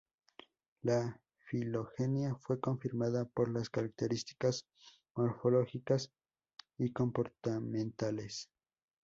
[0.81, 4.65] La filogenia fue confirmada por las características
[5.15, 6.11] morfológicas
[6.79, 8.49] y comportamentales.